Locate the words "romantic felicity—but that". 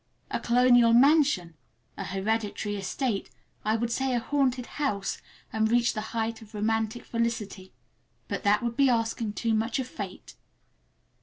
6.55-8.63